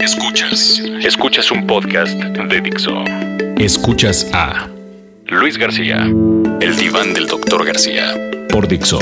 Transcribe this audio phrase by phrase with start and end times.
[0.00, 0.80] Escuchas.
[1.04, 3.04] Escuchas un podcast de Dixo.
[3.58, 4.66] Escuchas a
[5.26, 6.10] Luis García.
[6.60, 8.14] El diván del doctor García.
[8.48, 8.98] Por Dixo.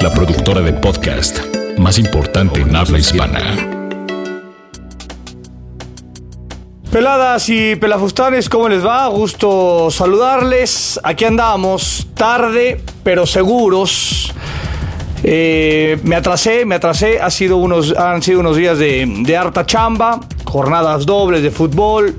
[0.00, 1.40] La productora de podcast
[1.78, 3.40] más importante en habla hispana.
[6.92, 9.08] Peladas y pelafustanes, ¿cómo les va?
[9.08, 11.00] Gusto saludarles.
[11.02, 14.32] Aquí andamos, tarde, pero seguros.
[15.22, 17.20] Eh, me atrasé, me atrasé.
[17.20, 22.16] Ha sido unos, han sido unos días de, harta chamba, jornadas dobles de fútbol,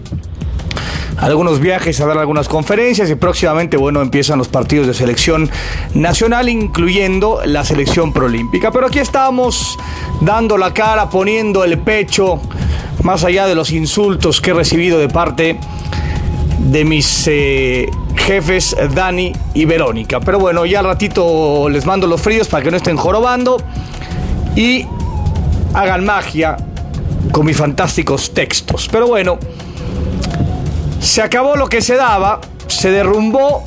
[1.18, 5.50] algunos viajes a dar algunas conferencias y próximamente, bueno, empiezan los partidos de selección
[5.94, 8.72] nacional, incluyendo la selección proolímpica.
[8.72, 9.78] Pero aquí estamos
[10.22, 12.42] dando la cara, poniendo el pecho,
[13.04, 15.60] más allá de los insultos que he recibido de parte
[16.60, 17.90] de mis eh,
[18.30, 20.20] jefes Dani y Verónica.
[20.20, 23.58] Pero bueno, ya al ratito les mando los fríos para que no estén jorobando
[24.56, 24.86] y
[25.74, 26.56] hagan magia
[27.32, 28.88] con mis fantásticos textos.
[28.92, 29.40] Pero bueno,
[31.02, 33.64] se acabó lo que se daba, se derrumbó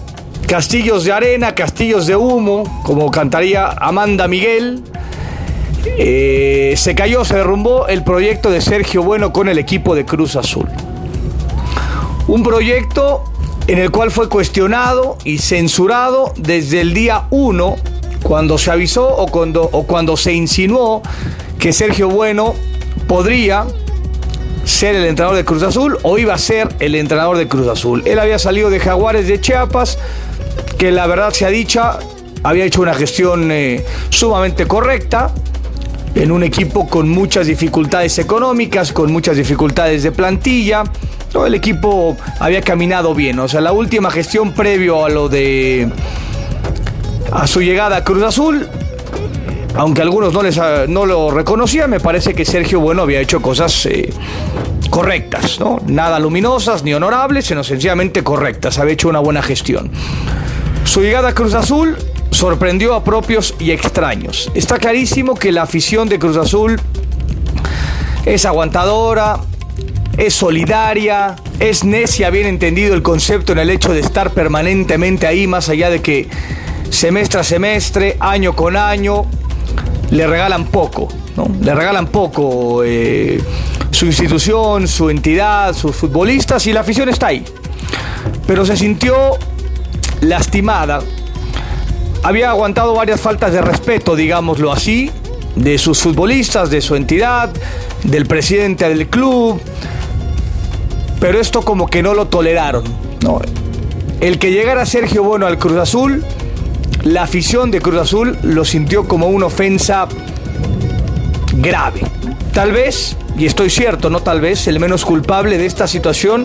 [0.46, 4.84] castillos de arena, castillos de humo, como cantaría Amanda Miguel.
[5.98, 10.36] Eh, se cayó, se derrumbó el proyecto de Sergio Bueno con el equipo de Cruz
[10.36, 10.68] Azul.
[12.28, 13.31] Un proyecto
[13.66, 17.76] en el cual fue cuestionado y censurado desde el día 1,
[18.22, 21.02] cuando se avisó o cuando, o cuando se insinuó
[21.58, 22.54] que Sergio Bueno
[23.06, 23.66] podría
[24.64, 28.02] ser el entrenador de Cruz Azul o iba a ser el entrenador de Cruz Azul.
[28.04, 29.98] Él había salido de Jaguares de Chiapas,
[30.78, 31.98] que la verdad se ha dicha,
[32.42, 35.32] había hecho una gestión eh, sumamente correcta
[36.14, 40.84] en un equipo con muchas dificultades económicas, con muchas dificultades de plantilla.
[41.32, 43.38] Todo el equipo había caminado bien.
[43.38, 45.90] O sea, la última gestión previo a lo de.
[47.32, 48.68] a su llegada a Cruz Azul.
[49.74, 53.86] Aunque algunos no, les, no lo reconocían, me parece que Sergio Bueno había hecho cosas
[53.86, 54.12] eh,
[54.90, 55.80] correctas, ¿no?
[55.86, 58.78] Nada luminosas ni honorables, sino sencillamente correctas.
[58.78, 59.90] Había hecho una buena gestión.
[60.84, 61.96] Su llegada a Cruz Azul
[62.30, 64.50] sorprendió a propios y extraños.
[64.54, 66.78] Está clarísimo que la afición de Cruz Azul
[68.26, 69.40] es aguantadora,
[70.16, 75.46] es solidaria, es necia, bien entendido el concepto en el hecho de estar permanentemente ahí,
[75.46, 76.28] más allá de que
[76.90, 79.24] semestre a semestre, año con año,
[80.10, 81.46] le regalan poco, ¿no?
[81.60, 83.42] Le regalan poco eh,
[83.90, 87.44] su institución, su entidad, sus futbolistas y la afición está ahí.
[88.46, 89.38] Pero se sintió
[90.20, 91.00] lastimada.
[92.22, 95.10] Había aguantado varias faltas de respeto, digámoslo así,
[95.56, 97.50] de sus futbolistas, de su entidad,
[98.04, 99.60] del presidente del club.
[101.22, 102.82] Pero esto como que no lo toleraron.
[103.22, 103.40] ¿no?
[104.20, 106.24] El que llegara Sergio Bueno al Cruz Azul,
[107.04, 110.08] la afición de Cruz Azul lo sintió como una ofensa
[111.58, 112.00] grave.
[112.52, 116.44] Tal vez, y estoy cierto, no tal vez, el menos culpable de esta situación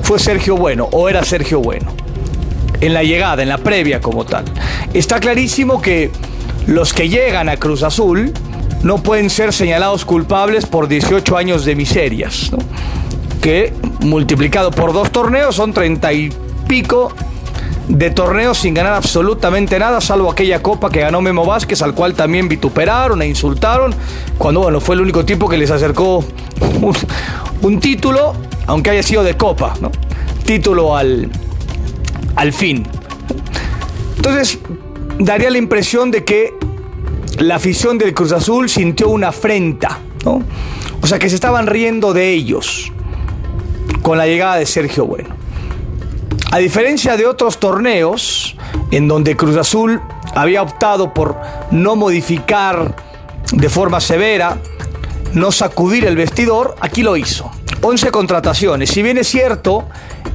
[0.00, 1.92] fue Sergio Bueno, o era Sergio Bueno,
[2.80, 4.46] en la llegada, en la previa como tal.
[4.94, 6.10] Está clarísimo que
[6.66, 8.32] los que llegan a Cruz Azul
[8.82, 12.58] no pueden ser señalados culpables por 18 años de miserias, ¿no?
[13.42, 16.32] que multiplicado por dos torneos son 30 y
[16.66, 17.12] pico
[17.88, 22.14] de torneos sin ganar absolutamente nada, salvo aquella copa que ganó Memo Vázquez, al cual
[22.14, 23.94] también vituperaron e insultaron,
[24.36, 26.18] cuando bueno, fue el único tipo que les acercó
[26.82, 26.94] un,
[27.62, 28.34] un título,
[28.66, 29.90] aunque haya sido de copa, ¿no?
[30.44, 31.30] Título al,
[32.36, 32.86] al fin.
[34.16, 34.58] Entonces,
[35.18, 36.54] daría la impresión de que
[37.38, 40.42] la afición del Cruz Azul sintió una afrenta, ¿no?
[41.00, 42.92] O sea, que se estaban riendo de ellos
[44.08, 45.28] con la llegada de Sergio Bueno.
[46.50, 48.56] A diferencia de otros torneos
[48.90, 50.00] en donde Cruz Azul
[50.34, 51.36] había optado por
[51.72, 52.96] no modificar
[53.52, 54.56] de forma severa,
[55.34, 57.50] no sacudir el vestidor, aquí lo hizo.
[57.82, 58.88] 11 contrataciones.
[58.88, 59.86] Si bien es cierto,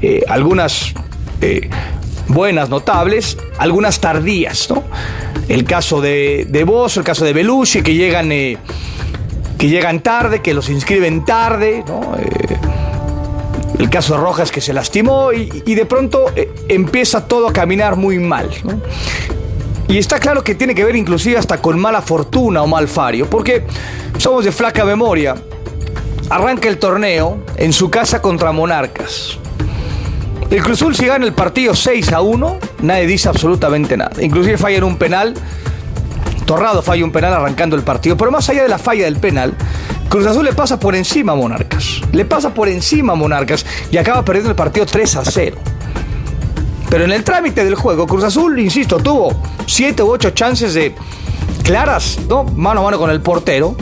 [0.03, 0.94] eh, algunas
[1.41, 1.67] eh,
[2.28, 4.83] buenas, notables, algunas tardías, ¿no?
[5.50, 8.56] El caso de, de Bozo, el caso de Belushi, que llegan, eh,
[9.57, 12.15] que llegan tarde, que los inscriben tarde, ¿no?
[13.94, 18.50] Caso Rojas que se lastimó y, de pronto eh, empieza todo a caminar muy mal.
[19.88, 23.30] Y está claro que tiene que ver inclusive hasta con mala fortuna o mal fario,
[23.30, 23.63] porque
[24.18, 25.36] somos de flaca memoria.
[26.31, 29.38] Arranca el torneo en su casa contra Monarcas.
[30.50, 34.24] El Cruzul si gana el partido 6 a 1, nadie dice absolutamente nada.
[34.24, 35.36] Inclusive falla en un penal.
[36.48, 38.18] Torrado falla un penal arrancando el partido.
[38.18, 39.54] Pero más allá de la falla del penal,
[40.13, 42.01] Cruz Azul le pasa por encima a Monarcas.
[42.12, 45.57] Le pasa por encima a Monarcas y acaba perdiendo el partido 3 a 0.
[46.88, 49.33] Pero en el trámite del juego, Cruz Azul, insisto, tuvo
[49.65, 50.94] 7 u 8 chances de
[51.63, 52.44] claras, ¿no?
[52.44, 53.75] Mano a mano con el portero,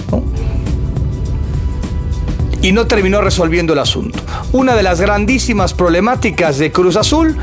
[2.61, 4.23] y no terminó resolviendo el asunto.
[4.53, 7.35] Una de las grandísimas problemáticas de Cruz Azul,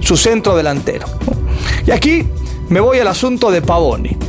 [0.00, 1.06] su centro delantero.
[1.86, 2.26] Y aquí
[2.70, 4.21] me voy al asunto de Pavone.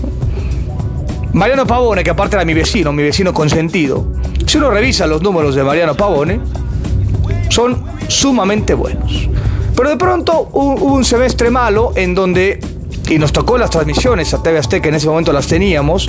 [1.34, 4.06] Mariano Pavone, que aparte era mi vecino, mi vecino consentido,
[4.46, 6.40] si uno revisa los números de Mariano Pavone,
[7.50, 9.28] son sumamente buenos.
[9.76, 12.60] Pero de pronto hubo un semestre malo en donde,
[13.10, 16.08] y nos tocó las transmisiones a TV Azteca, en ese momento las teníamos,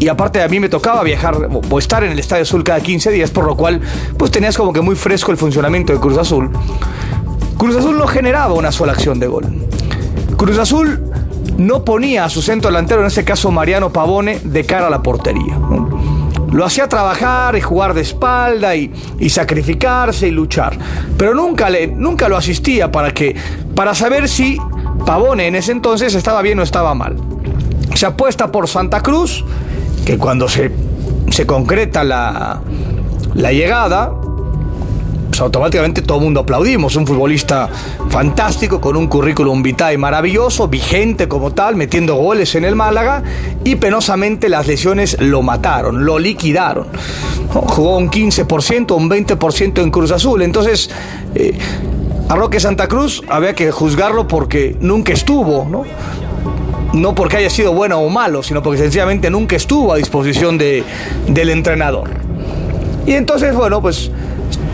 [0.00, 3.12] y aparte a mí me tocaba viajar o estar en el Estadio Azul cada 15
[3.12, 3.80] días, por lo cual
[4.16, 6.50] pues tenías como que muy fresco el funcionamiento de Cruz Azul.
[7.56, 9.44] Cruz Azul no generaba una sola acción de gol.
[10.36, 11.07] Cruz Azul
[11.56, 15.02] no ponía a su centro delantero, en ese caso Mariano Pavone, de cara a la
[15.02, 15.58] portería.
[16.50, 18.90] Lo hacía trabajar y jugar de espalda y,
[19.28, 20.78] sacrificarse y luchar.
[21.16, 23.36] Pero nunca, le, nunca lo asistía para, que,
[23.74, 24.58] para saber si
[25.04, 27.16] Pavone en ese entonces estaba bien o estaba mal.
[27.94, 29.44] Se apuesta por Santa Cruz,
[30.06, 30.70] que cuando se,
[31.30, 32.60] se concreta la,
[33.34, 34.12] la llegada,
[35.28, 36.96] pues, automáticamente todo el mundo aplaudimos.
[36.96, 37.68] Un futbolista
[38.08, 43.22] fantástico, con un currículum vitae maravilloso, vigente como tal, metiendo goles en el Málaga
[43.64, 46.86] y penosamente las lesiones lo mataron, lo liquidaron.
[47.50, 50.42] Jugó un 15%, un 20% en Cruz Azul.
[50.42, 50.90] Entonces,
[51.34, 51.56] eh,
[52.28, 55.84] a Roque Santa Cruz había que juzgarlo porque nunca estuvo, ¿no?
[56.92, 60.84] no porque haya sido bueno o malo, sino porque sencillamente nunca estuvo a disposición de,
[61.26, 62.10] del entrenador.
[63.06, 64.10] Y entonces, bueno, pues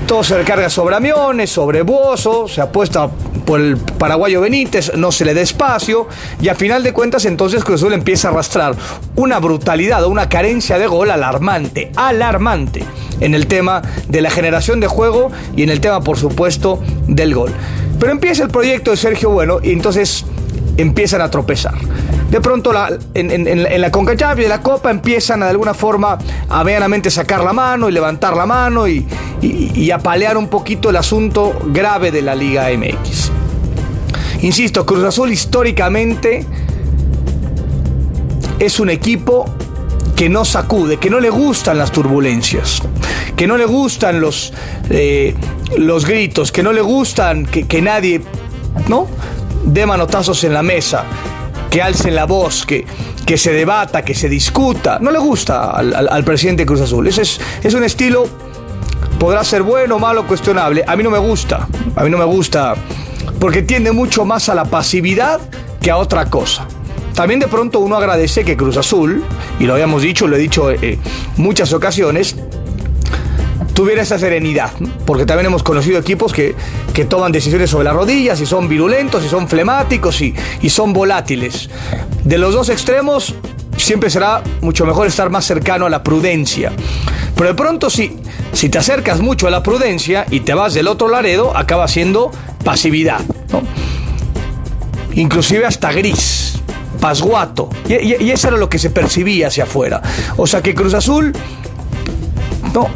[0.05, 3.09] todo se recarga sobre Amiones, sobre Buoso, se apuesta
[3.47, 6.09] por el paraguayo Benítez, no se le da espacio
[6.41, 8.75] y a final de cuentas entonces Cruz Azul empieza a arrastrar
[9.17, 12.85] una brutalidad o una carencia de gol alarmante, alarmante
[13.21, 17.35] en el tema de la generación de juego y en el tema por supuesto del
[17.35, 17.53] gol.
[17.99, 20.25] Pero empieza el proyecto de Sergio Bueno y entonces
[20.76, 21.75] empiezan a tropezar.
[22.31, 22.73] De pronto
[23.15, 26.19] en, la CONCACHAF y de la Copa empiezan de alguna forma
[26.49, 29.06] a medianamente sacar la mano y levantar la mano y,
[29.41, 33.31] y, a palear un poquito el asunto grave de la Liga MX.
[34.43, 36.44] Insisto, Cruz Azul históricamente
[38.59, 39.44] es un equipo
[40.17, 42.82] que no sacude, que no le gustan las turbulencias,
[43.37, 44.53] que no le gustan los,
[44.91, 45.35] eh,
[45.76, 48.23] los gritos, que no le gustan que, que nadie
[48.88, 49.06] ¿no?
[49.64, 51.05] Dé manotazos en la mesa
[51.70, 52.84] que alcen la voz, que,
[53.26, 54.99] que se debata, que se discuta.
[55.00, 57.08] No le gusta al, presidente Cruz Azul.
[57.08, 58.28] Ese es, es un estilo,
[59.19, 60.84] podrá ser bueno malo, cuestionable.
[60.87, 61.66] A mí no me gusta.
[61.96, 62.75] A mí no me gusta
[63.40, 65.40] porque tiende mucho más a la pasividad
[65.81, 66.66] que a otra cosa.
[67.14, 69.25] También de pronto uno agradece que Cruz Azul,
[69.61, 70.99] y lo habíamos dicho, lo he dicho en eh,
[71.37, 72.37] muchas ocasiones,
[73.75, 74.71] tuviera esa serenidad,
[75.05, 76.55] porque también hemos conocido equipos que,
[76.93, 80.93] que, toman decisiones sobre las rodillas y son virulentos y son flemáticos y, y son
[80.93, 81.69] volátiles.
[82.25, 83.35] De los dos extremos,
[83.77, 86.73] siempre será mucho mejor estar más cercano a la prudencia.
[87.37, 88.17] Pero de pronto, si,
[88.53, 92.31] si te acercas mucho a la prudencia y te vas del otro laredo, acaba siendo
[92.65, 93.21] pasividad.
[95.15, 96.61] Inclusive hasta gris,
[97.00, 97.69] pasguato.
[97.89, 100.00] Y, y, y, eso era lo que se percibía hacia afuera.
[100.37, 101.33] O sea que Cruz Azul,
[102.73, 102.89] no,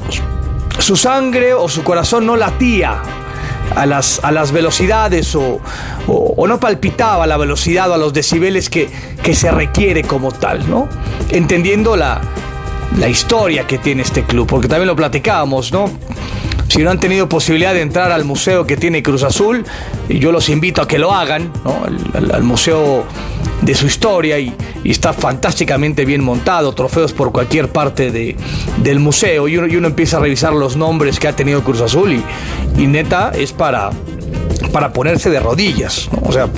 [0.88, 3.02] su sangre o su corazón no latía
[3.76, 5.60] a las, a las velocidades o,
[6.46, 8.88] no palpitaba la velocidad o a los decibeles que,
[9.22, 10.88] que se requiere como tal, ¿no?
[11.28, 12.22] Entendiendo la,
[12.96, 15.90] la historia que tiene este club, porque también lo platicábamos, ¿no?
[16.68, 19.64] Si no han tenido posibilidad de entrar al museo que tiene Cruz Azul,
[20.08, 21.82] yo los invito a que lo hagan, ¿no?
[22.32, 23.04] al museo
[23.62, 28.36] de su historia y, está fantásticamente bien montado, trofeos por cualquier parte de,
[28.82, 32.24] del museo y uno, empieza a revisar los nombres que ha tenido Cruz Azul y,
[32.80, 33.90] y neta es para,
[34.72, 36.48] para ponerse de rodillas, o sea,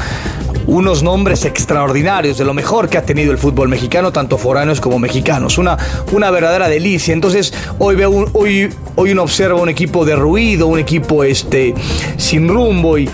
[0.66, 4.98] unos nombres extraordinarios de lo mejor que ha tenido el fútbol mexicano, tanto foráneos como
[4.98, 5.58] mexicanos.
[5.58, 5.76] Una,
[6.12, 7.12] una verdadera delicia.
[7.12, 11.74] Entonces, hoy veo hoy, hoy uno observa un equipo derruido, un equipo este,
[12.16, 13.08] sin rumbo y,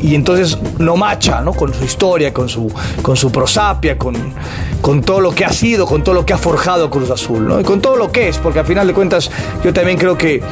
[0.00, 1.52] y entonces no macha ¿no?
[1.52, 4.14] con su historia, con su, con su prosapia, con,
[4.80, 7.60] con todo lo que ha sido, con todo lo que ha forjado Cruz Azul, ¿no?
[7.60, 9.30] y con todo lo que es, porque al final de cuentas
[9.64, 10.42] yo también creo que,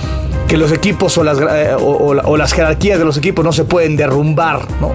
[0.49, 3.97] que los equipos o las, eh, o, las jerarquías de los equipos no se pueden
[3.97, 4.92] derrumbar ¿no?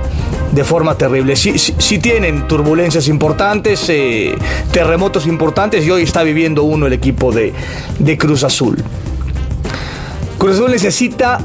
[0.51, 1.35] De forma terrible.
[1.35, 4.35] Sí, sí, tienen turbulencias importantes, eh,
[4.71, 7.53] terremotos importantes y hoy está viviendo uno el equipo de,
[7.99, 8.77] de Cruz Azul.
[10.37, 11.39] Cruz Azul necesita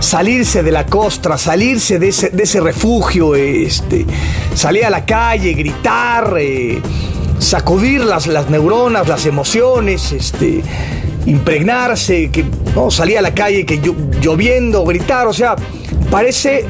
[0.00, 4.06] salirse de la costra, salirse de ese, refugio, este,
[4.54, 6.80] salir a la calle, gritar, eh,
[7.38, 10.62] sacudir las, las, neuronas, las emociones, este,
[11.26, 12.44] impregnarse, que,
[12.74, 12.90] ¿no?
[12.90, 13.80] salir a la calle que
[14.20, 15.56] lloviendo, gritar, o sea,
[16.10, 16.66] parece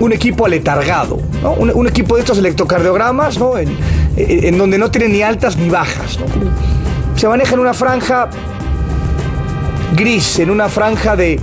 [0.00, 1.18] un equipo aletargado,
[1.58, 3.58] un, equipo de estos electrocardiogramas ¿no?
[3.58, 3.76] en,
[4.16, 6.18] en, donde no tiene ni altas ni bajas.
[7.16, 8.28] Se maneja en una franja
[9.94, 11.38] gris, en una franja de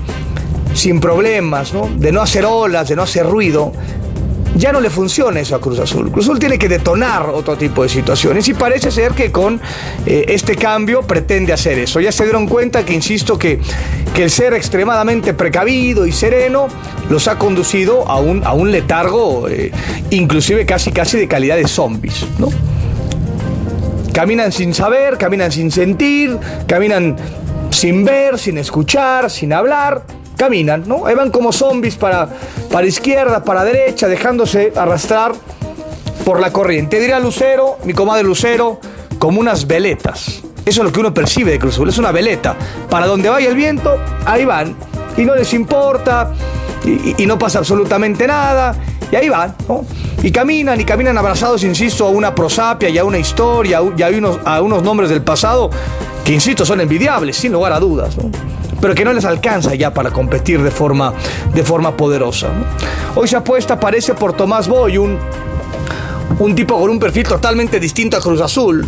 [0.73, 1.89] sin problemas, ¿no?
[1.97, 3.71] de no hacer olas, de no hacer ruido,
[4.57, 6.11] ya no le funciona eso a Cruz Azul.
[6.11, 9.61] Cruz Azul tiene que detonar otro tipo de situaciones y parece ser que con
[10.05, 11.99] eh, este cambio pretende hacer eso.
[11.99, 13.59] Ya se dieron cuenta que, insisto, que,
[14.13, 16.67] que el ser extremadamente precavido y sereno
[17.09, 19.71] los ha conducido a un, a un letargo, eh,
[20.09, 22.49] inclusive casi casi de calidad de zombies, ¿no?
[24.13, 26.37] Caminan sin saber, caminan sin sentir,
[26.67, 27.15] caminan
[27.69, 31.05] sin ver, sin escuchar, sin hablar caminan, ¿no?
[31.05, 32.29] Ahí van como zombies para,
[32.71, 35.33] para izquierda, para derecha, dejándose arrastrar
[36.23, 36.99] por la corriente.
[36.99, 38.79] Dirá Lucero, mi comadre Lucero,
[39.19, 40.43] como unas veletas.
[40.65, 42.55] Eso es lo que uno percibe de Cruz Azul, es una veleta.
[42.89, 44.75] Para donde vaya el viento, ahí van.
[45.15, 46.31] Y no les importa,
[46.85, 48.75] y, no pasa absolutamente nada,
[49.11, 49.85] y ahí van, ¿no?
[50.21, 54.09] Y caminan, y caminan abrazados, insisto, a una prosapia y a una historia, y a
[54.09, 55.69] unos, a unos nombres del pasado
[56.23, 58.56] que, insisto, son envidiables, sin lugar a dudas, ¿no?
[58.81, 61.13] Pero que no les alcanza ya para competir de forma,
[61.53, 62.47] de forma poderosa.
[63.15, 65.17] Hoy se apuesta, parece, por Tomás Boy, un,
[66.39, 68.87] un tipo con un perfil totalmente distinto a Cruz Azul.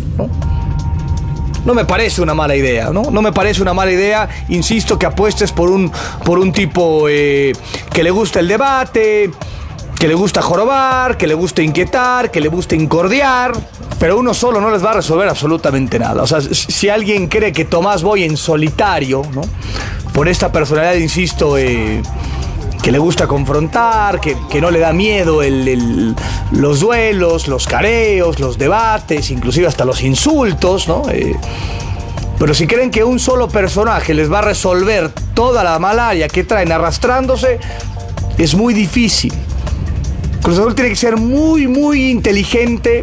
[1.64, 1.74] ¿no?
[1.74, 3.02] me parece una mala idea, ¿no?
[3.10, 5.90] No me parece una mala idea, insisto, que apuestes por un,
[6.24, 7.52] por un tipo eh,
[7.92, 9.30] que le gusta el debate,
[10.00, 13.52] que le gusta jorobar, que le gusta inquietar, que le gusta incordiar,
[13.98, 16.22] pero uno solo no les va a resolver absolutamente nada.
[16.22, 19.42] O sea, si alguien cree que Tomás Boy en solitario, ¿no?
[20.14, 22.00] Por esta personalidad, insisto, eh,
[22.82, 25.42] que le gusta confrontar, que, no le da miedo
[26.52, 31.02] los duelos, los careos, los debates, inclusive hasta los insultos, ¿no?
[31.10, 31.36] Eh,
[32.38, 36.42] pero si creen que un solo personaje les va a resolver toda la malaria que
[36.42, 37.60] traen arrastrándose,
[38.38, 39.34] es muy difícil.
[40.42, 43.02] Cruz Azul tiene que ser muy, muy inteligente.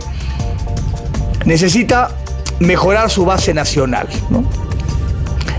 [1.46, 2.10] Necesita
[2.60, 4.08] mejorar su base nacional.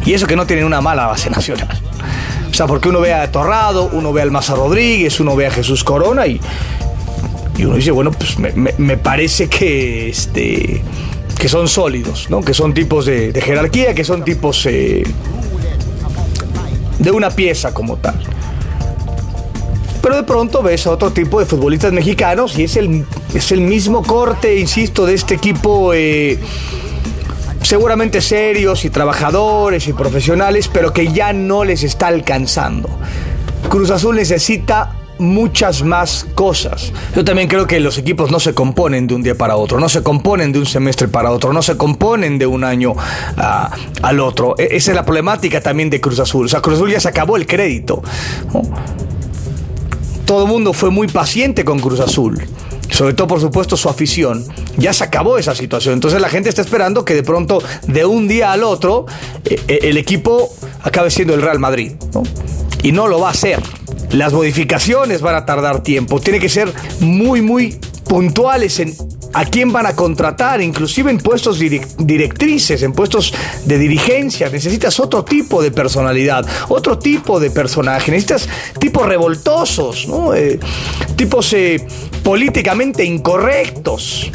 [0.05, 1.81] Y eso que no tiene una mala base nacional.
[2.51, 5.51] O sea, porque uno ve a Torrado, uno ve a Almaza Rodríguez, uno ve a
[5.51, 6.41] Jesús Corona y,
[7.57, 10.83] y uno dice, bueno, pues me, parece que, este,
[11.39, 12.41] que son sólidos, ¿no?
[12.41, 15.03] Que son tipos de, jerarquía, que son tipos eh,
[16.99, 18.21] de una pieza como tal.
[20.03, 23.61] Pero de pronto ves a otro tipo de futbolistas mexicanos y es el, es el
[23.61, 25.93] mismo corte, insisto, de este equipo.
[25.95, 26.39] Eh,
[27.63, 32.89] seguramente serios y trabajadores y profesionales, pero que ya no les está alcanzando.
[33.69, 36.93] Cruz Azul necesita muchas más cosas.
[37.15, 39.89] Yo también creo que los equipos no se componen de un día para otro, no
[39.89, 42.95] se componen de un semestre para otro, no se componen de un año
[43.37, 43.71] ah,
[44.03, 44.55] al otro.
[44.57, 46.47] E, esa es la problemática también de Cruz Azul.
[46.47, 48.03] O sea, Cruz Azul ya se acabó el crédito
[50.29, 52.47] todo el mundo fue muy paciente con Cruz Azul.
[52.91, 54.45] Sobre todo, por supuesto, su afición.
[54.77, 55.95] Ya se acabó esa situación.
[55.95, 59.07] Entonces la gente está esperando que de pronto, de un día al otro,
[59.47, 61.93] eh, eh, el equipo acabe siendo el Real Madrid.
[62.83, 63.59] Y no lo va a hacer.
[64.11, 66.21] Las modificaciones van a tardar tiempo.
[66.21, 68.95] Tiene que ser muy, muy puntuales en
[69.33, 74.49] a quién van a contratar, inclusive en puestos directrices, en puestos de dirigencia.
[74.49, 78.11] Necesitas otro tipo de personalidad, otro tipo de personaje.
[78.11, 80.35] Necesitas tipos revoltosos, ¿no?
[80.35, 80.59] Eh,
[81.17, 81.87] tipos eh,
[82.23, 84.31] políticamente incorrectos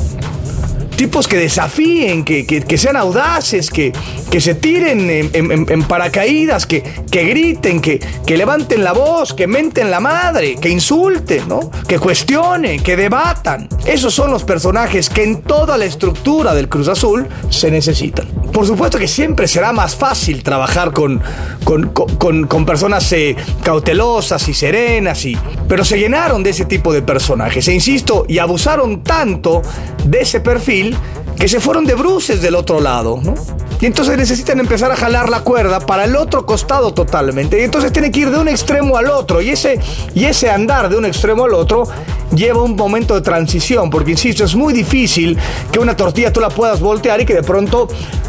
[0.95, 3.93] tipos que desafíen, que, sean audaces, que,
[4.29, 9.91] que se tiren en, paracaídas, que, que griten, que, que levanten la voz, que menten
[9.91, 11.69] la madre, que insulten, ¿no?
[11.87, 13.67] que cuestionen, que debatan.
[13.85, 18.27] Esos son los personajes que en toda la estructura del Cruz Azul se necesitan.
[18.51, 21.21] Por supuesto que siempre será más fácil trabajar con,
[21.63, 27.67] con, personas eh, cautelosas y serenas, y, pero se llenaron de ese tipo de personajes.
[27.67, 29.61] E insisto, y abusaron tanto
[30.05, 30.95] de ese perfil
[31.37, 33.33] que se fueron de bruces del otro lado, ¿no?
[33.81, 37.59] Y entonces necesitan empezar a jalar la cuerda para el otro costado totalmente.
[37.59, 39.41] Y entonces tiene que ir de un extremo al otro.
[39.41, 39.79] Y ese,
[40.15, 41.87] y ese andar de un extremo al otro
[42.33, 43.89] lleva un momento de transición.
[43.89, 45.37] Porque, insisto, es muy difícil
[45.71, 47.87] que una tortilla tú la puedas voltear y que de pronto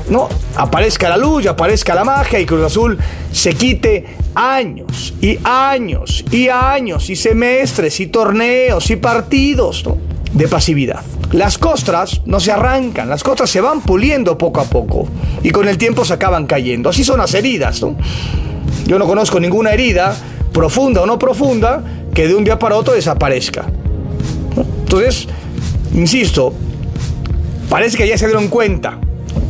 [0.08, 2.98] no aparezca la luz, aparezca la magia y Cruz Azul
[3.32, 9.84] se quite años y años y años y semestres y torneos y partidos
[10.32, 11.02] de pasividad.
[11.34, 15.08] Las costras no se arrancan, las costras se van puliendo poco a poco
[15.42, 16.90] y con el tiempo se acaban cayendo.
[16.90, 17.82] Así son las heridas.
[17.82, 17.96] ¿no?
[18.86, 20.16] Yo no conozco ninguna herida,
[20.52, 21.82] profunda o no profunda,
[22.14, 23.64] que de un día para otro desaparezca.
[24.56, 25.26] Entonces,
[25.92, 26.54] insisto,
[27.68, 29.00] parece que ya se dieron cuenta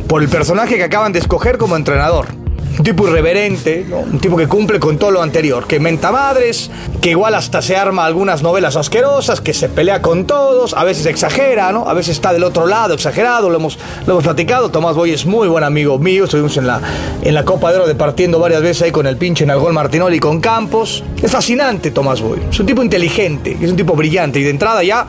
[0.07, 2.44] por el personaje que acaban de escoger como entrenador.
[2.77, 6.69] Un tipo irreverente, un tipo que cumple con todo lo anterior, que menta madres,
[7.01, 11.05] que igual hasta se arma algunas novelas asquerosas, que se pelea con todos, a veces
[11.05, 11.87] exagera, ¿no?
[11.87, 14.69] A veces está del otro lado, exagerado, lo hemos, lo hemos platicado.
[14.69, 16.81] Tomás Boy es muy buen amigo mío, estuvimos en la,
[17.21, 20.41] en la Copa de Oro departiendo varias veces ahí con el pinche gol Martinoli con
[20.41, 21.03] Campos.
[21.21, 24.83] Es fascinante Tomás Boy, es un tipo inteligente, es un tipo brillante y de entrada
[24.83, 25.07] ya,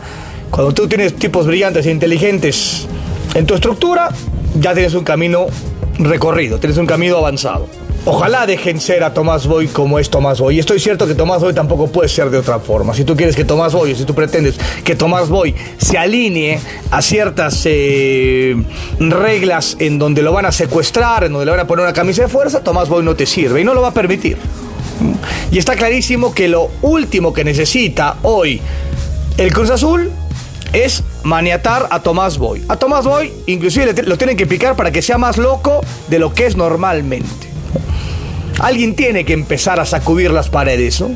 [0.50, 2.87] cuando tú tienes tipos brillantes e inteligentes
[3.35, 4.11] en tu estructura,
[4.61, 5.46] ya tienes un camino
[5.99, 7.69] recorrido, tienes un camino avanzado.
[8.09, 10.55] Ojalá dejen ser a Tomás Boy como es Tomás Boy.
[10.55, 12.95] Y estoy cierto que Tomás Boy tampoco puede ser de otra forma.
[12.95, 16.61] Si tú quieres que Tomás Boy, si tú pretendes que Tomás Boy se alinee
[16.93, 18.55] a ciertas eh,
[19.00, 22.23] reglas en donde lo van a secuestrar, en donde le van a poner una camisa
[22.23, 24.37] de fuerza, Tomás Boy no te sirve y no lo va a permitir.
[25.50, 28.61] Y está clarísimo que lo último que necesita hoy
[29.37, 30.12] el Cruz Azul
[30.85, 32.64] es maniatar a Tomás Boy.
[32.68, 36.35] A Tomás Boy inclusive lo tienen que picar para que sea más loco de lo
[36.35, 37.47] que es normalmente.
[38.59, 41.11] Alguien tiene que empezar a sacudir las paredes, ¿no?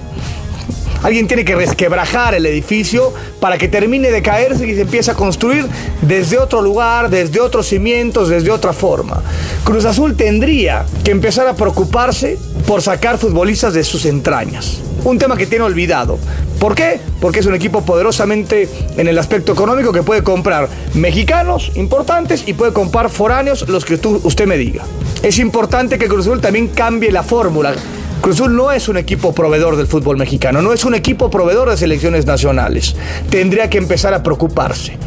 [1.02, 5.14] Alguien tiene que resquebrajar el edificio para que termine de caerse y se empiece a
[5.14, 5.66] construir
[6.02, 9.22] desde otro lugar, desde otros cimientos, desde otra forma.
[9.64, 14.80] Cruz Azul tendría que empezar a preocuparse por sacar futbolistas de sus entrañas.
[15.04, 16.18] Un tema que tiene olvidado.
[16.58, 17.00] ¿Por qué?
[17.20, 22.52] Porque es un equipo poderosamente en el aspecto económico que puede comprar mexicanos importantes y
[22.52, 24.84] puede comprar foráneos los que usted me diga.
[25.22, 27.74] Es importante que Cruz Azul también cambie la fórmula.
[28.20, 31.70] Cruz Azul no es un equipo proveedor del fútbol mexicano, no es un equipo proveedor
[31.70, 32.94] de selecciones nacionales.
[33.30, 34.98] Tendría que empezar a preocuparse.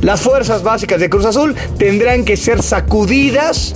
[0.00, 3.74] Las fuerzas básicas de Cruz Azul tendrán que ser sacudidas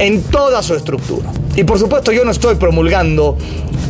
[0.00, 1.30] en toda su estructura.
[1.54, 3.38] Y por supuesto yo no estoy promulgando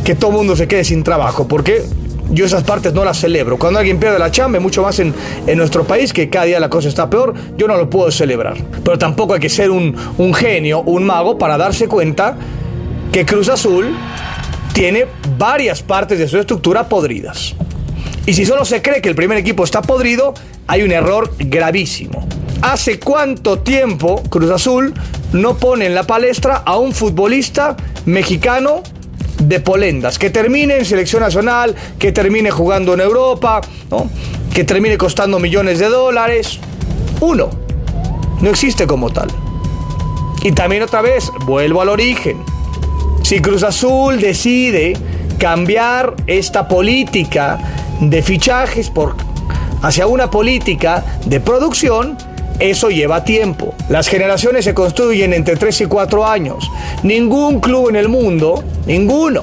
[0.03, 1.83] que todo mundo se quede sin trabajo, porque
[2.29, 3.57] yo esas partes no las celebro.
[3.57, 5.15] Cuando alguien pierde la chamba, mucho más en,
[5.55, 8.55] nuestro país, que cada día la cosa está peor, yo no lo puedo celebrar.
[8.83, 12.37] Pero tampoco hay que ser un, un genio, un mago, para darse cuenta
[13.13, 13.95] que Cruz Azul
[14.73, 15.05] tiene
[15.37, 17.53] varias partes de su estructura podridas.
[18.25, 20.33] Y si solo se cree que el primer equipo está podrido,
[20.65, 22.27] hay un error gravísimo.
[22.63, 24.95] ¿Hace cuánto tiempo Cruz Azul
[25.31, 28.81] no pone en la palestra a un futbolista mexicano
[29.37, 33.61] de polendas, que termine en selección nacional, que termine jugando en Europa,
[34.51, 36.59] que termine costando millones de dólares.
[37.21, 37.51] Uno,
[38.41, 39.27] no existe como tal.
[40.41, 42.52] Y también otra vez, vuelvo al origen.
[43.23, 44.93] Si Cruz Azul decide
[45.37, 47.57] cambiar esta política
[48.01, 49.15] de fichajes por,
[49.81, 52.17] hacia una política de producción,
[52.59, 53.73] eso lleva tiempo.
[53.87, 56.69] Las generaciones se construyen entre 3 y 4 años.
[57.03, 59.41] Ningún club en el mundo, ninguno,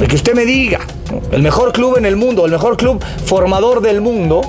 [0.00, 0.80] el que usted me diga,
[1.30, 4.40] el mejor club en el mundo, el mejor club formador del mundo,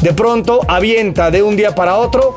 [0.00, 2.36] de pronto avienta de un día para otro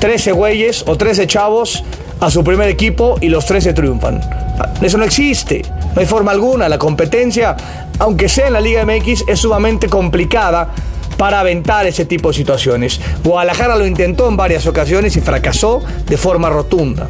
[0.00, 1.84] 13 güeyes o 13 chavos
[2.20, 4.43] a su primer equipo y los 13 triunfan.
[4.80, 5.62] Eso no existe,
[5.94, 6.68] no hay forma alguna.
[6.68, 7.56] La competencia,
[7.98, 10.70] aunque sea en la Liga MX, es sumamente complicada
[11.16, 13.00] para aventar ese tipo de situaciones.
[13.22, 17.08] Guadalajara lo intentó en varias ocasiones y fracasó de forma rotunda.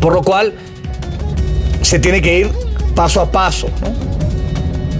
[0.00, 0.54] Por lo cual
[1.82, 2.50] se tiene que ir
[2.94, 3.68] paso a paso,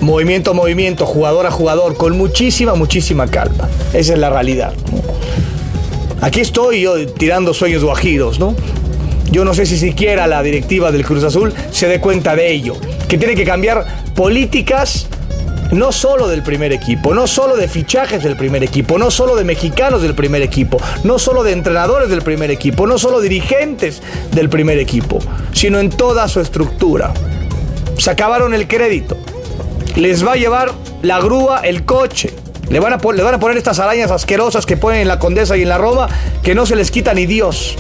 [0.01, 3.69] movimiento a movimiento, jugador a jugador, con muchísima, muchísima calma.
[3.93, 4.73] Esa es la realidad.
[6.21, 8.55] Aquí estoy yo tirando sueños guajiros, ¿no?
[9.31, 12.77] Yo no sé si siquiera la directiva del Cruz Azul se dé cuenta de ello,
[13.09, 15.09] que tiene que cambiar políticas
[15.73, 19.45] no solo del primer equipo, no solo de fichajes del primer equipo, no solo de
[19.45, 24.49] mexicanos del primer equipo, no solo de entrenadores del primer equipo, no solo dirigentes del
[24.49, 25.19] primer equipo,
[25.53, 27.13] sino en toda su estructura.
[27.99, 29.17] Se acabaron el crédito.
[29.97, 32.35] Les va a llevar la grúa, el coche.
[32.69, 35.57] Le van, a, le van a poner estas arañas asquerosas que ponen en la Condesa
[35.57, 36.09] y en la Roma
[36.43, 37.77] que no se les quita ni Dios.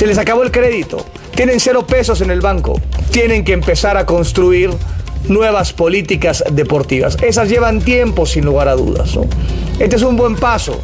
[0.00, 1.04] Se les acabó el crédito.
[1.34, 2.80] Tienen cero pesos en el banco.
[3.10, 4.70] Tienen que empezar a construir
[5.28, 7.18] nuevas políticas deportivas.
[7.20, 9.18] Esas llevan tiempo, sin lugar a dudas.
[9.78, 10.80] Este es un buen paso.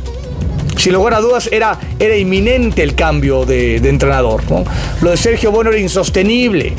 [0.76, 4.42] Sin lugar a dudas, era, era inminente el cambio de, entrenador.
[5.00, 6.74] Lo de Sergio Bueno era insostenible.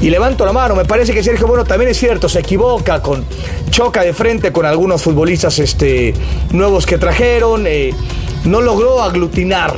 [0.00, 3.24] Y levanto la mano, me parece que Sergio Bueno también es cierto, se equivoca, con,
[3.70, 6.14] choca de frente con algunos futbolistas este,
[6.52, 7.92] nuevos que trajeron, eh,
[8.44, 9.74] no logró aglutinar.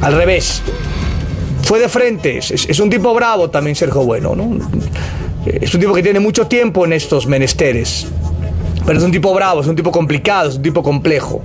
[0.00, 0.62] Al revés,
[1.62, 2.38] fue de frente.
[2.38, 4.58] Es, un tipo bravo también, Sergio Bueno, ¿no?
[5.44, 8.06] Es un tipo que tiene mucho tiempo en estos menesteres.
[8.84, 11.42] Pero es un tipo bravo, es un tipo complicado, es un tipo complejo.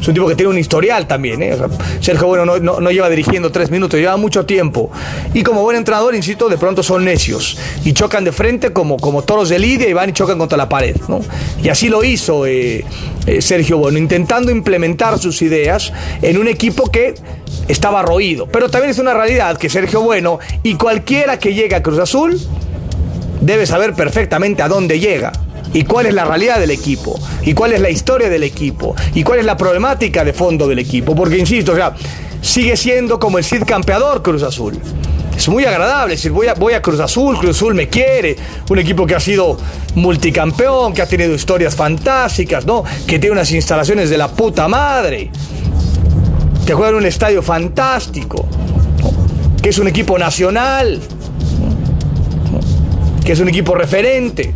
[0.00, 1.42] Es un tipo que tiene un historial también.
[1.42, 1.56] ¿eh?
[2.00, 4.90] Sergio Bueno no, lleva dirigiendo tres minutos, lleva mucho tiempo.
[5.34, 7.58] Y como buen entrenador, insisto, de pronto son necios.
[7.84, 10.68] Y chocan de frente como, como toros de lidia y van y chocan contra la
[10.68, 10.96] pared.
[11.08, 11.20] ¿no?
[11.62, 12.84] Y así lo hizo eh,
[13.26, 17.14] eh, Sergio Bueno, intentando implementar sus ideas en un equipo que
[17.68, 18.46] estaba roído.
[18.46, 22.40] Pero también es una realidad que Sergio Bueno y cualquiera que llegue a Cruz Azul
[23.40, 25.32] debe saber perfectamente a dónde llega
[25.72, 29.22] y cuál es la realidad del equipo, y cuál es la historia del equipo, y
[29.22, 31.14] cuál es la problemática de fondo del equipo.
[31.14, 31.94] Porque, insisto, o sea,
[32.40, 34.78] sigue siendo como el Cid campeador Cruz Azul.
[35.36, 38.36] Es muy agradable decir, voy a, voy a Cruz Azul, Cruz Azul me quiere,
[38.70, 39.56] un equipo que ha sido
[39.94, 42.82] multicampeón, que ha tenido historias fantásticas, ¿no?
[43.06, 45.30] Que tiene unas instalaciones de la puta madre,
[46.68, 48.44] que juega en un estadio fantástico,
[49.62, 51.00] que es un equipo nacional,
[53.24, 54.52] que es un equipo referente,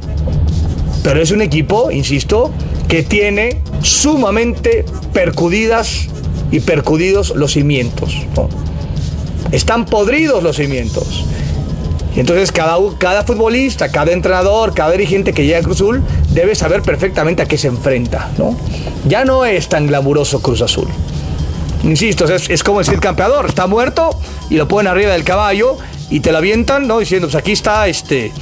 [1.03, 2.51] pero es un equipo, insisto,
[2.87, 6.09] que tiene sumamente percudidas
[6.51, 8.14] y percudidos los cimientos.
[9.51, 11.25] Están podridos los cimientos.
[12.14, 16.55] Y entonces cada, cada futbolista, cada entrenador, cada dirigente que llega a Cruz Azul debe
[16.57, 18.31] saber perfectamente a qué se enfrenta.
[18.37, 18.55] ¿no?
[19.09, 20.88] Ya no es tan glamuroso Cruz Azul.
[21.82, 24.10] Insisto, es, es como decir campeador, está muerto
[24.50, 25.78] y lo ponen arriba del caballo
[26.10, 26.98] y te lo avientan, ¿no?
[26.98, 28.32] Diciendo, pues aquí está este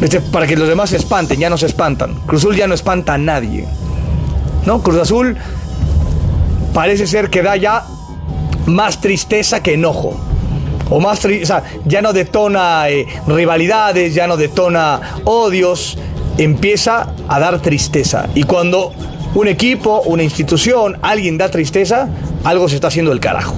[0.00, 2.14] este, para que los demás se espanten, ya no se espantan.
[2.26, 3.66] Cruz Azul ya no espanta a nadie.
[4.64, 4.82] ¿No?
[4.82, 5.36] Cruz Azul
[6.74, 7.86] parece ser que da ya
[8.66, 10.16] más tristeza que enojo.
[10.90, 15.98] O más o sea, ya no detona eh, rivalidades, ya no detona odios,
[16.38, 18.28] empieza a dar tristeza.
[18.34, 18.92] Y cuando
[19.36, 22.08] un equipo, una institución, alguien da tristeza,
[22.42, 23.54] algo se está haciendo el carajo.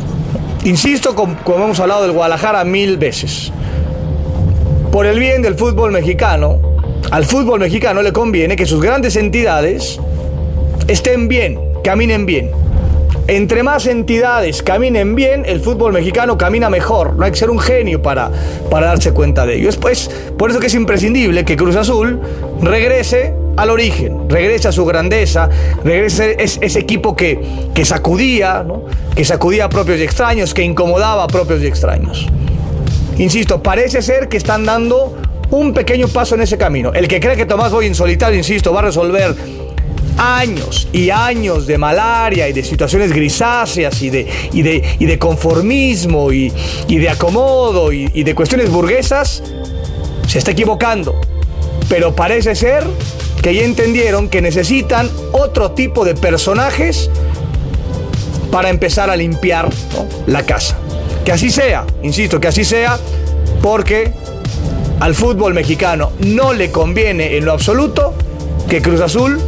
[0.64, 3.52] Insisto, como hemos hablado del Guadalajara mil veces
[4.90, 6.58] por el bien del fútbol mexicano,
[7.12, 10.00] al fútbol mexicano le conviene que sus grandes entidades
[10.88, 12.50] estén bien, caminen bien.
[13.28, 17.14] Entre más entidades caminen bien, el fútbol mexicano camina mejor.
[17.14, 18.32] No hay que ser un genio para,
[18.68, 19.68] para darse cuenta de ello.
[19.68, 22.20] Es pues, por eso que es imprescindible que Cruz Azul
[22.62, 25.48] regrese al origen, regrese a su grandeza,
[25.82, 27.40] regrese ese, ese equipo que,
[27.74, 28.64] que sacudía,
[29.16, 32.26] que sacudía a propios y extraños, que incomodaba a propios y extraños.
[33.18, 35.16] Insisto, parece ser que están dando
[35.50, 36.92] un pequeño paso en ese camino.
[36.94, 39.34] El que cree que Tomás Boy en solitario, insisto, va a resolver
[40.18, 46.52] años y años de malaria y de situaciones grisáceas y de, de, de conformismo y,
[46.86, 49.42] de acomodo y, y de cuestiones burguesas,
[50.28, 51.20] se está equivocando.
[51.88, 52.84] Pero parece ser
[53.42, 57.10] que ya entendieron que necesitan otro tipo de personajes
[58.50, 59.68] para empezar a limpiar
[60.26, 60.76] la casa.
[61.24, 62.98] Que así sea, insisto, que así sea,
[63.62, 64.12] porque
[65.00, 68.14] al fútbol mexicano no le conviene en lo absoluto
[68.68, 69.40] que Cruz Azul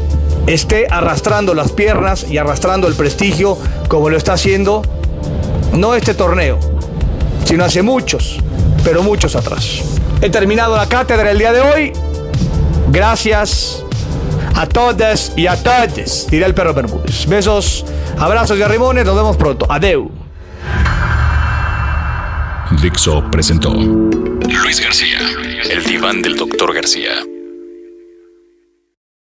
[0.47, 4.83] esté arrastrando las piernas y arrastrando el prestigio como lo está haciendo
[5.73, 6.59] no este torneo,
[7.45, 8.39] sino hace muchos,
[8.85, 9.83] pero muchos atrás.
[10.21, 11.93] He terminado la cátedra el día de hoy.
[12.93, 13.85] Gracias
[14.57, 17.25] a todas y a todos, dirá el perro Bermúdez.
[17.27, 17.85] Besos,
[18.19, 19.65] abrazos y arrimones, nos vemos pronto.
[19.71, 20.11] Adeu.
[22.83, 25.19] Dixo presentó Luis García,
[25.71, 27.13] el diván del doctor García.